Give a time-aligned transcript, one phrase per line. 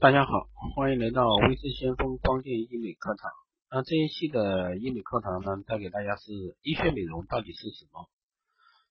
[0.00, 3.30] 大家好，欢迎来到微生先锋光电医美课堂。
[3.70, 8.08] 那这一期的医美课堂呢，带给大家是医学美容到底是什么？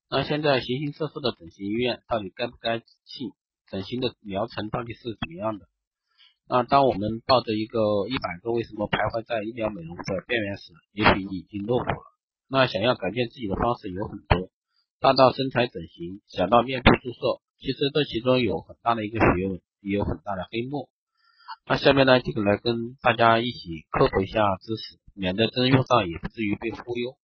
[0.08, 3.34] 那现在形形色色的整形医院到底该不该信？
[3.72, 5.66] 整形的疗程到底是怎么样的？
[6.48, 12.06] 那当我们抱着一个一百个为什么徘徊在医疗美容的边缘时，也许你已经落伍了。
[12.48, 14.52] 那想要改变自己的方式有很多，
[15.00, 20.88] 大到身材整形，小到面部注射，其实这其中有很大的一个学问，也有很大的黑幕。
[21.66, 27.16] 那下面呢，就来跟大家一起科普一下知识，免得真用上也不至于被忽悠。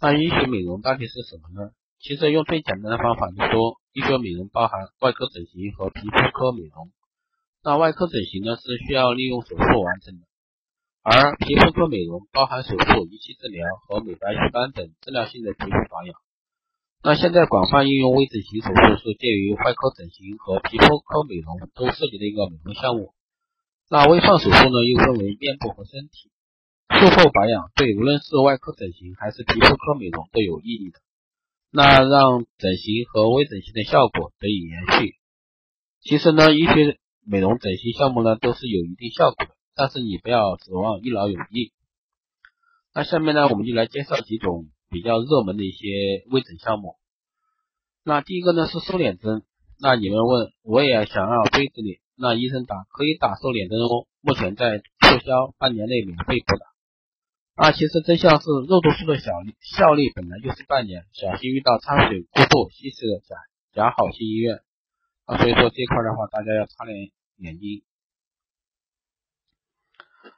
[0.00, 1.70] 那医学美容到底是什么呢？
[2.00, 6.90] 其实用最简单的方法来说，医学美容包含外科整形和皮肤科美容。
[7.62, 10.26] 那外科整形呢是需要利用手术完成的，
[11.02, 16.14] 而皮肤科美容包含手术、仪器治疗和美白祛斑等治疗性的皮肤保养。
[17.02, 23.14] 那现在广泛应用微整形手术是介于外科整形和皮肤科美容都涉及的一个美容项目。
[23.88, 26.30] 那微创手术呢，又分为面部和身体。
[26.90, 31.00] 术后保养对无论是外科整形还是皮肤科美容都有意义的。
[31.70, 35.14] 那让整形和微整形的效果得以延续。
[36.02, 41.72] 其实呢，医学美容整形项目呢都是有一定效果的，但是你不要指望一劳永逸。
[42.92, 46.96] 那下面呢，我们就来介绍几种比较热门的一些微整项目。
[48.04, 49.42] 那第一个呢是瘦脸针。
[49.78, 52.00] 那你们问，我也想要锥子脸。
[52.16, 56.66] 那医生打可以打瘦脸针哦，目前在促销，半年内免费补打。
[57.54, 59.30] 啊，其实真相是肉毒素的小
[59.60, 63.36] 效力本来就是半年，小心遇到掺水过度稀释的假
[63.72, 64.60] 假好心医院。
[65.24, 66.98] 啊，所以说这块的话，大家要擦亮
[67.36, 67.82] 眼睛。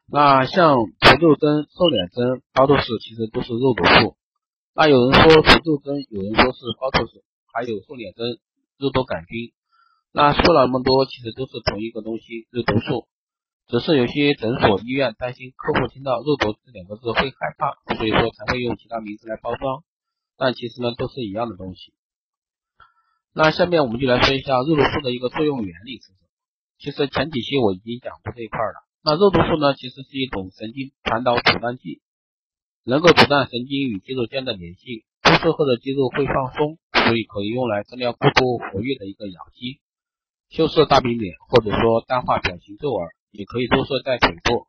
[0.07, 4.17] 那像除皱针、瘦脸针、高透视，其实都是肉毒素。
[4.75, 8.39] 那有人说除皱针，有人说是高透视，还有瘦脸针、
[8.79, 9.53] 肉毒杆菌。
[10.13, 13.09] 那说了那么多，其实都是同一个东西，肉毒素。
[13.69, 19.85] 只是有些诊所、医院担心客户听到“肉毒”这两个字会害怕，所以说才会用其他名字来包装。
[20.37, 21.95] 但其实呢，都是一样的东西。
[23.33, 26.29] 那下面我们就来说一下肉毒素的一个作用原理是什么。
[26.79, 28.85] 其实前几期我已经讲过这一块了。
[29.05, 32.03] 那肉毒素呢，其实是一种神经传导阻断剂，
[32.85, 39.81] 能够阻断神经与肌肉间的联系，注射后的肌肉会放松，所以可以用来治疗过度活跃的一个咬肌。
[40.51, 44.67] 修饰大饼脸，或者说淡化表情皱纹，也可以注射在腿部，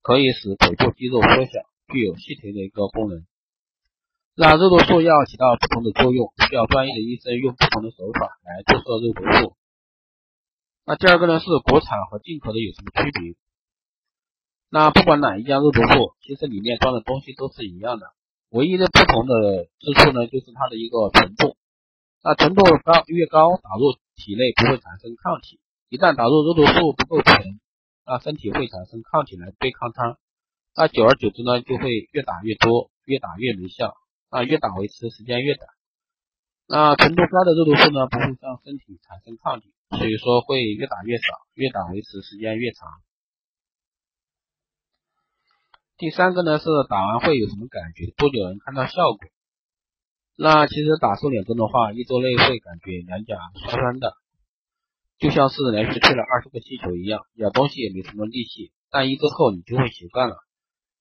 [0.00, 1.60] 可以使腿部肌肉缩小，
[1.92, 3.26] 具有吸腿的一个功能。
[4.36, 9.56] 那肉毒素要起到不同的作用，需要专业的医生用不同的手法来注射肉毒素。
[10.86, 13.34] 那第二个呢是国产和进口的有什么区别？
[14.70, 18.06] 那不管哪一家肉毒素，其实里面装的东西都是一样的，
[18.50, 21.56] 唯一的不同的之处呢就是它的一个纯度。
[22.22, 25.58] 那纯度高越高，打入体内不会产生抗体。
[25.88, 27.58] 一旦打入肉毒素不够纯，
[28.06, 30.18] 那身体会产生抗体来对抗它。
[30.76, 33.96] 那久而久之呢，就会越打越多，越打越没效。
[34.30, 35.66] 那，越打维持时间越短。
[36.68, 42.86] 那纯度高的肉毒素呢，不会向身体产生抗体，所以说会越打越少，越打维持时间越长。
[46.00, 48.06] 第三个呢是打完会有什么感觉？
[48.16, 49.20] 多久能看到效果？
[50.34, 54.14] 那其实打瘦脸针的话，一周内会感觉两颊酸酸的，
[55.18, 58.72] 就像是连续吹了二十个气球一样，咬东西也没什么力气。
[58.90, 60.36] 但一周后你就会习惯了，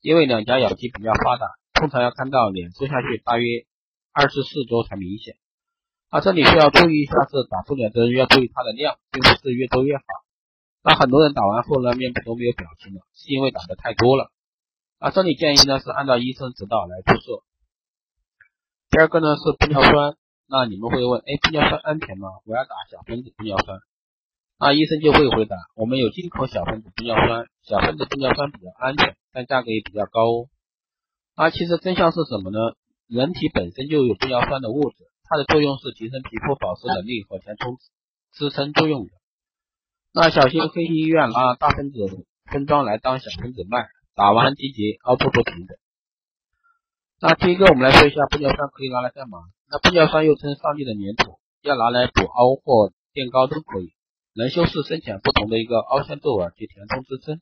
[0.01, 3.45] 因为两颊咬肌比较发达，通常要看到脸瘦下去大约
[4.11, 5.37] 二至四周才明显。
[6.09, 10.03] 啊，这里需要注意一下是打瘦脸针要注意它的量，并不是越多越好。
[10.83, 14.29] 那很多人打完后呢，面部都没有表情了，是因为打的太多了。
[14.99, 17.41] 啊，这里建议呢是按照医生指导来注射。
[18.91, 22.27] 第二个呢是玻尿酸，那你们会问，哎，玻尿酸安全吗？
[22.43, 23.79] 我要打小分子玻尿酸，
[24.59, 30.49] 那医生就会回答，我们有进口小分子玻尿酸，小分子玻尿酸比较安全，但价格也比较高哦。
[31.35, 32.59] 啊，其实真相是什么呢？
[33.07, 37.77] 人体本身就有玻尿酸的物质，它的作用是提升皮肤保湿能力和填充
[38.33, 39.11] 支撑作用的。
[40.11, 42.03] 那小心黑医院拿大分子
[42.51, 43.87] 分装来当小分子卖，
[44.19, 45.79] 打完结节凹凸不平的。
[47.21, 49.39] 那第一个，我们来说一下玻尿酸可以拿来干嘛？
[49.71, 53.95] 那玻尿酸又称上帝的粘土，要拿来补凹或垫高都可以，
[54.35, 57.39] 能修饰深浅不同的一个凹陷皱纹及填充支撑。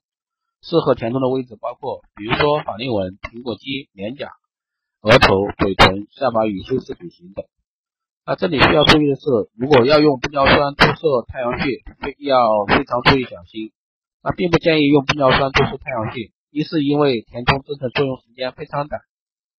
[0.61, 4.29] 适合填充的位置包括，比如说法令纹、苹果肌、脸颊、
[5.01, 7.43] 额头、嘴唇、下巴与修饰嘴型等。
[8.23, 12.37] 那这里需要注意的是，如果要用玻尿酸注射太阳穴，非要
[12.69, 13.73] 非常注意小心。
[14.21, 19.01] 那并不建议用玻尿酸注射太阳穴，一是因为填充支撑作用时间非常短。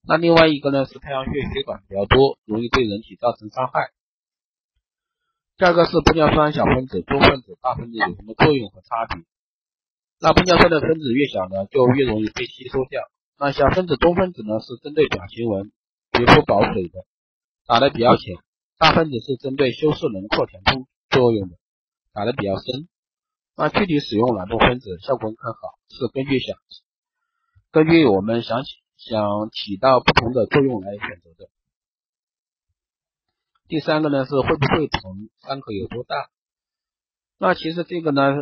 [0.06, 3.90] 那另外一个呢是太阳穴血管比较多，容易对人体造成伤害。
[5.58, 9.25] 第二个是玻尿酸小分子、中分子、大分子有什么作用和差别？
[10.20, 13.02] 那玻尿酸的分子越小呢，就越容易被吸收掉。
[13.38, 15.73] 那小分子、中分子呢，是针对表情纹、
[16.12, 17.05] 皮肤保水的，
[17.67, 18.37] 打的比较浅；
[18.79, 21.56] 大分子是针对修饰轮廓、填充作用的，
[22.12, 22.88] 打的比较深。
[23.60, 25.58] 那具体使用哪种分子效果更好，
[25.88, 26.56] 是根据想
[27.72, 31.50] 根据我们想起想起到不同的作用来选择的。
[33.66, 36.31] 第三个呢是会不会疼，伤口有多大？
[37.37, 38.32] 那其实这个呢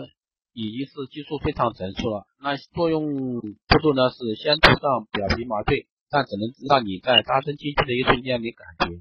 [0.53, 2.27] 已经是技术非常成熟了。
[2.39, 9.01] 那作用步骤呢是先涂上表皮麻醉，但只能让你在扎针进去的一瞬间没感觉，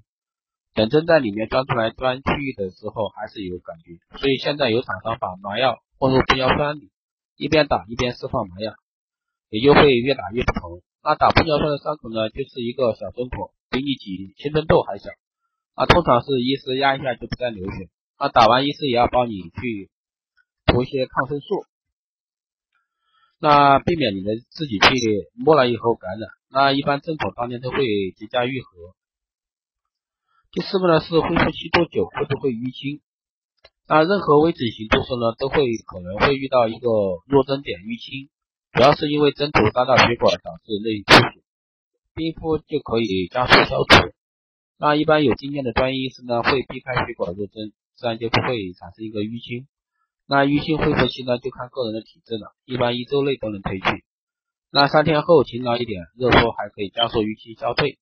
[0.74, 4.00] 等针在里面钻出来钻区域的时候还是有感觉。
[4.18, 6.92] 所以现在有厂商把麻药混入玻尿酸里，
[7.36, 8.74] 一边打一边释放麻药，
[9.50, 10.82] 也就会越打越疼。
[11.04, 15.10] 那打玻尿酸的伤口呢就是一个小针孔，比你挤青春痘还小。
[15.76, 17.90] 啊，通常是医师压一下就不再流血。
[18.18, 19.90] 那，打完医师也要帮你去
[20.66, 21.66] 涂一些抗生素，
[23.40, 24.88] 那避免你们自己去
[25.34, 26.30] 摸了以后感染。
[26.50, 27.78] 那一般针孔当天都会
[28.16, 28.96] 结痂愈合。
[30.52, 33.02] 第四个呢是恢复期多久，会不会淤青？
[33.88, 36.90] 那任何微整形注射呢都会可能会遇到一个
[37.28, 38.30] 弱针点淤青，
[38.74, 41.44] 主要是因为针头扎到血管导致内出血，
[42.16, 44.12] 冰敷就可以加速消除。
[44.78, 49.68] 那一般有经验的专业医生呢，会避开血管入针，自然就不会产生一个淤青。
[50.28, 54.04] 那淤青恢复期呢，就看个人的体质了，一般一周内都能褪去。
[54.72, 58.00] 那三天后勤劳一点，热敷还可以加速淤青消退。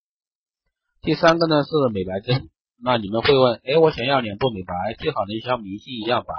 [1.01, 2.49] 第三个呢是美白针，
[2.85, 6.33] 那你们会问，哎，我想要脸部美白，最好能像明星一样白。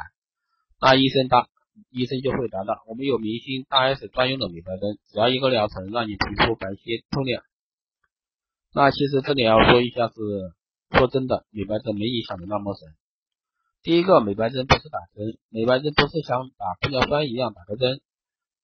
[0.79, 1.49] 那医生答，
[1.91, 7.43] 医生就会答了，我们有明星大 S 专用的美白针，只要一个疗程，让你皮肤白皙透亮。
[8.75, 10.15] 那其实这里要说一下，是
[10.99, 12.93] 说真的，美白针没你想的那么神。
[13.83, 18.03] 第一个，美白针不是打针，美白针不是像打玻尿酸一样打个针，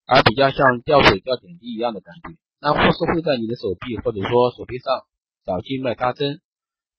[0.05, 2.37] 而比较像吊水吊点滴一样的感觉。
[2.61, 5.07] 那护士会在你的手臂或者说手臂上
[5.47, 6.43] 找静脉扎针，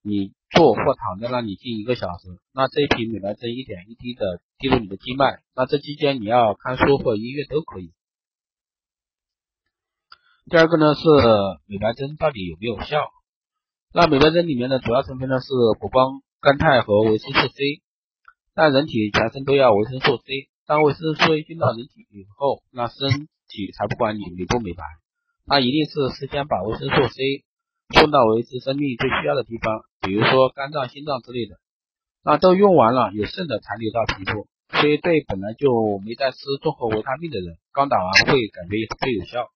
[0.01, 7.93] 你坐或躺在那里近一个小时，那这一瓶美白针一点一滴的滴入你的静脉，那这期间你要看书或音乐都可以。
[10.49, 11.01] 第二个呢是
[11.67, 13.09] 美白针到底有没有效？
[13.93, 15.47] 那美白针里面的主要成分呢是
[15.79, 17.81] 谷胱甘肽和维生素 C。
[18.53, 24.83] 但人体全身都要维生素 C，当维生素 C 进到人体以后，那身体才不管你美不美白，
[25.45, 27.45] 那一定是事先把维生素 C
[27.91, 31.55] 送到维持生命最需要的地方，比如说肝脏、心脏之类的。
[32.23, 39.49] 那都用完了，有剩的残留到皮肤，所以对本来就没在吃综合维他命的人，刚打完会感觉最有效。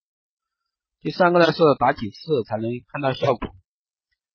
[1.01, 3.49] 第三个呢是打几次才能看到效果？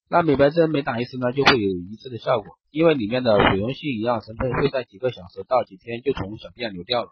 [0.08, 7.10] 那美白针每打一次呢就会有一次的效果，因为里面的水溶性营养成分会在几个小时到几天就从小便流掉了，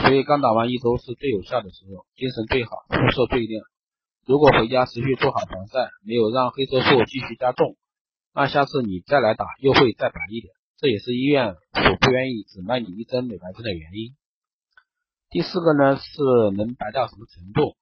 [0.00, 3.64] 所以刚打完一周是最有效的时候，精神最好，肤色最亮。
[4.24, 7.76] 如果回家持续做好防晒，没有让黑色素继续加重，
[8.32, 14.14] 那下次你再来打又会再白一点，这也是医院所不愿意只卖你一针美白针的原因。
[15.28, 16.22] 第四个呢是
[16.56, 17.76] 能白到什么程度？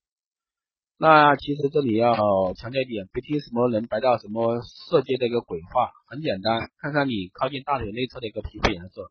[0.97, 2.15] 那其实这里要
[2.55, 9.11] 强调一点，别听什么能白到什么色阶的一个鬼话，很简单，看看你靠近大腿内侧的一个皮肤颜色，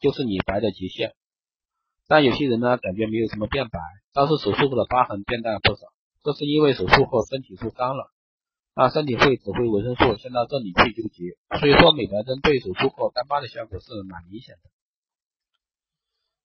[0.00, 1.14] 就是你白的极限。
[2.08, 3.78] 但有些人呢，感觉没有什么变白，
[4.12, 5.80] 倒是手术后的疤痕变淡了不少，
[6.22, 8.12] 这是因为手术后身体受伤了，
[8.74, 14.70] 那身体会指挥维生素先到这里去纠结，所以说美白针对手术后干疤的效果是蛮明显的。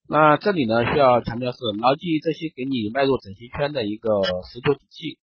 [0.08, 5.18] 那这里呢，需要强调是牢记这些给你迈入整形圈的一个十足底气。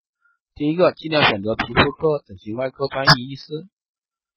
[0.56, 3.68] 第一个，尽量选择皮肤科、整形外科专业医师。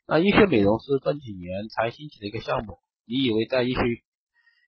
[0.07, 3.81] 那医学美容是这几年才兴起的一个项目，你以为在医学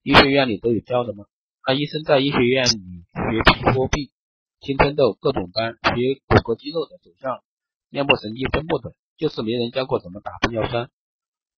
[0.02, 1.24] 医学院里都有教的吗？
[1.66, 4.10] 那医生在医学院里学皮肤病、
[4.60, 7.42] 青春痘各种斑，皮骨骼肌肉的走向、
[7.90, 10.90] 面部神经分布等，就是没人教过怎么打玻尿酸。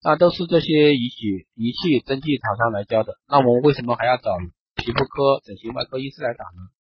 [0.02, 4.37] 那都是这些仪器、仪器、针剂厂商来教的，那我们为什么还要找
[4.75, 6.73] 皮肤科、整形外科医师来打呢？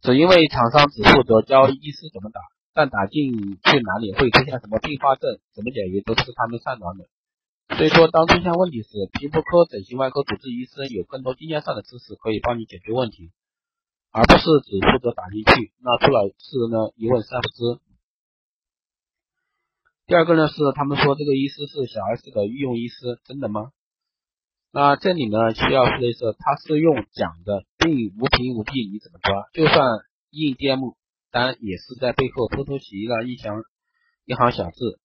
[0.00, 2.40] 只因为厂商只负责教医师怎么打，
[2.72, 7.08] 但打进去哪里会出现什么并发症、怎么解决，都是他们擅长的。
[7.76, 13.32] 所以说，当出现问题时，皮肤科、整形外科主治医生有更多经验上的知识可以帮你解决问题，
[14.16, 17.82] 而不是只负责打进去，那出了事呢一问三不知。
[20.06, 23.72] 第二个呢是他们说这个医师是小 S 的御用医师，真的吗？
[24.72, 29.50] 那这里呢需要说的是，他是用讲的，并无凭无据，你怎么抓？
[29.52, 29.84] 就算
[30.30, 30.94] 印 DM
[31.30, 33.52] 单，也是在背后偷偷写了一行
[34.24, 34.98] 一行小字。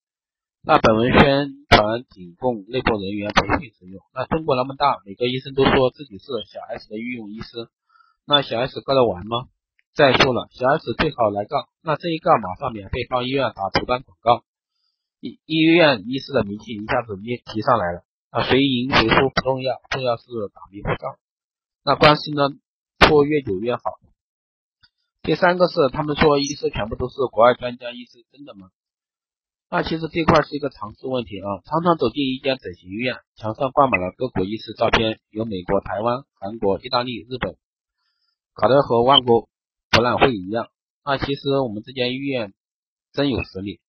[0.64, 4.02] 那本文宣传仅供内部人员培训使用。
[4.14, 7.68] 那中国那么大，每个医生都说自己是小 S 的御用医师，
[8.26, 9.48] 那小 S 干得完吗？
[9.94, 14.44] 再说了，小 S 最好来杠，那这一杠马上免费帮医院打图单广告，
[15.20, 18.04] 医医院医师的名气一下子提提上来了。
[18.30, 20.24] 啊，谁赢谁输不重要，重要是
[20.54, 21.18] 打迷糊仗。
[21.84, 22.48] 那关系呢，
[22.98, 23.82] 拖越久越好。
[25.22, 28.70] 第三个是，他们说医师全部都是国外专家医师，真的吗？
[29.70, 31.60] 那其实这块是一个常识问题啊。
[31.66, 37.58] 常常走进一家整形医院，墙上挂满了各国医师照片，有美国、台湾、韩国、意大利、日本，
[38.54, 39.50] 搞得和万国
[39.90, 40.70] 博览会一样。
[41.04, 42.54] 那其实我们这家医院
[43.14, 43.80] 真有实力，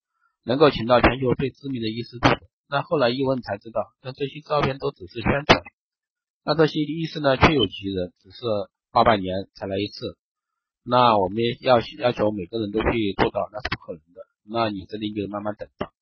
[0.45, 2.19] 能够请到全球最知名的医师。
[2.69, 5.63] 那后来一问才知道，那这些照片都只是宣传。
[6.45, 8.45] 那这些医师呢，确有其人，只是
[8.91, 10.17] 八百年才来一次。
[10.83, 14.23] 那我们要要求每个人都去做到，那是不可能的。
[14.45, 15.93] 那你这里就慢慢等吧。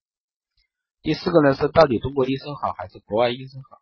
[1.02, 3.81] 第四个呢是，到底中国医生好还是国外医生好？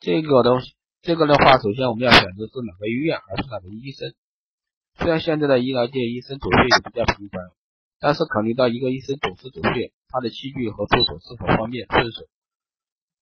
[0.00, 4.14] 这个东西，这个的话，首先我们要选择是哪个医院，而是哪个医生。
[4.96, 7.50] 虽然现在的医疗界医生走穴也比较频繁，
[8.00, 9.92] 但是考虑到一个医生总是走穴。
[10.10, 12.22] 他的器具和助手是否方便顺手，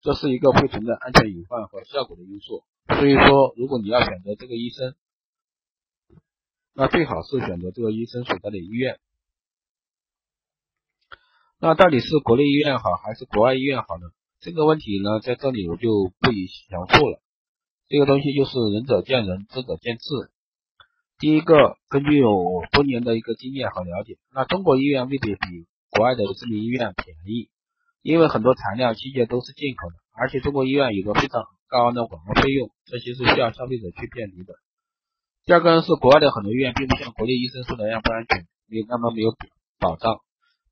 [0.01, 2.63] 这是一个会存在安全隐患和效果的因素。
[2.87, 4.95] 所以说，如果你要选择这个医生，
[6.73, 9.01] 那最好是选择这个医生所在的医院。
[11.59, 14.07] 那到底是国内医院好还是国外医院好呢？
[14.39, 16.31] 这个问题呢，在这里我就不
[16.69, 17.21] 详述了。
[17.89, 20.31] 这个东西就是仁者见仁，智者见智。
[21.19, 25.67] 第一个，根据我多年的一个经验和了解，那中国医院未必比。
[25.89, 27.49] 国外的知名医院便宜，
[28.03, 34.53] 因为很多材料器械都是进口的，而且中国医院有个非常高昂的广告费用，这些是需要消费者去辨别的。
[35.47, 39.33] 第二个呢是国外的很多医院并不像国内医生说的那样不安全，没有那么没有
[39.79, 40.21] 保障，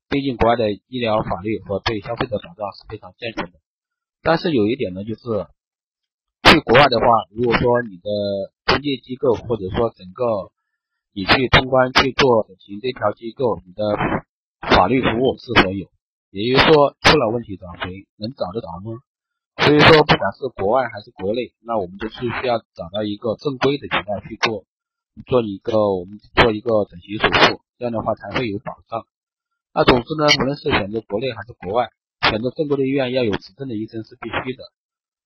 [0.09, 3.57] 毕竟国外的医疗法律和对消费者保障是非常健全的。
[4.21, 5.47] 但是有一点呢，就是
[6.45, 8.09] 去国外的话，如果说你的
[8.65, 10.51] 中介机构或者说整个
[11.13, 13.83] 你去通关去做整形这条机构，你的
[14.61, 15.87] 法律服务是否有？
[16.31, 18.07] 也就是说，出了问题找谁？
[18.17, 18.99] 能找得着吗？
[19.63, 24.65] 所以说，不管是国外还是国内，那我们都是需要找到一个正规的渠道去做，
[25.25, 29.07] 做一个我们做一个整形手术，这样的话才会有保障。
[29.73, 31.87] 那总之呢，无论是选择国内还是国外，
[32.29, 34.65] 选择正规的医院要有执证的医生是必须的。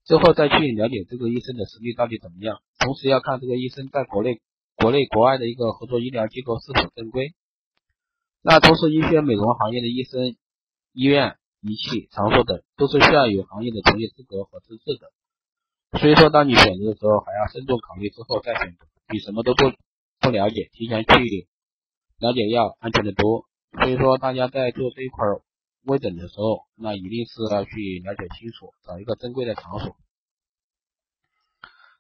[0.09, 4.41] 之后再去了解这个医生的实力到底怎么样，同时要看这个医生在国内、
[4.75, 7.35] 国内、国外的一个合作医疗机构是否正规。
[8.41, 10.35] 那从事医学美容行业的医生、
[10.93, 15.99] 医院、仪器、场所等，都是需要有行业的从业资格和资质的。
[15.99, 19.69] 所以说，当你选择的时候，还要慎重考虑之后再选择，比什么都不
[20.21, 21.47] 不了解，提前去
[22.17, 23.45] 了解要安全的多。
[23.79, 25.27] 所以说，大家在做这一块
[25.83, 29.95] 微整的时候，那一定是要去了解清楚，找一个正规的场所。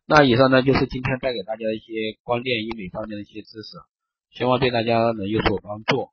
[0.05, 3.77] 那以上呢，就是今天带给大家的一些光电医美方面的一些知识，
[4.31, 6.09] 希望对大家能有所帮助。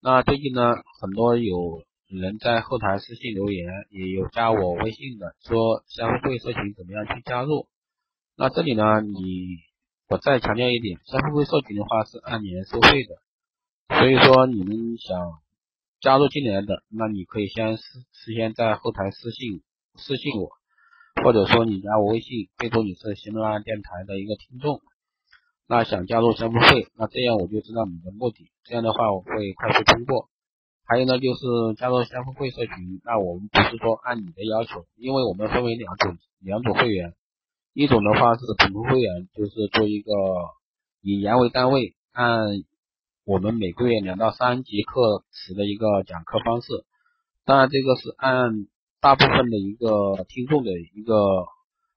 [0.00, 7.68] 那最近呢，很多有人在后台私信留言，也有加我微信的，说消费社群怎么样去加入？
[8.34, 9.58] 那这里呢，你
[10.08, 15.18] 我再强调一点，消费会社群的话是按年收费的，所以说你们想
[16.00, 17.82] 加入进来的，那你可以先事
[18.34, 19.62] 先在后台私信
[19.96, 20.50] 私信我，
[21.24, 24.80] 或者说你加我微信，备注你是喜马拉雅电台的一个听众。
[25.66, 30.28] 那想加入消费会，那这样我就知道你的目的，这样的话我会快速通过。
[30.84, 37.12] 还有呢，就是加入消费会社群，那我们不是说按你的要求，因为我们分为两种两种会员，
[37.74, 40.12] 一种的话是普通会员，就是做一个
[41.02, 42.46] 以年为单位，按
[43.28, 46.86] 我们每个月两到三节课时的一个讲课方式，
[47.44, 48.66] 当然这个是按
[49.02, 51.44] 大部分的一个听众的一个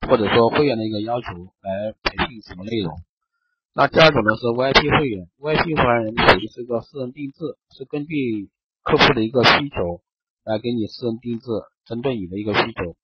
[0.06, 1.28] 或者说会员的一个要求
[1.62, 2.92] 来培训什么内容。
[3.74, 8.50] 那第二种呢是 VIP 会员，VIP 会员属于是个私人定制，是根据
[8.84, 10.02] 客户的一个需求
[10.44, 11.48] 来给你私人定制，
[11.86, 12.98] 针对你的一个需求。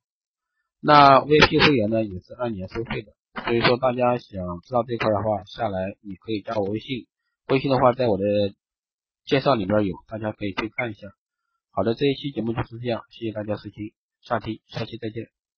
[0.81, 3.13] 那 VIP 会员呢也是按年收费的，
[3.45, 7.07] 所以说大家想知道这块的话，下来你可以加我微信，
[7.47, 8.23] 微信的话在我的
[9.25, 11.07] 介绍里面有，大家可以去看一下。
[11.71, 15.36] 好的，这一期节目就是这样，谢谢大家收听，下期下期再见。